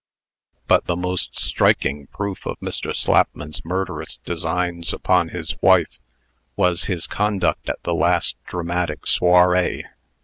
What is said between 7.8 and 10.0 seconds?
the last dramatic soirée.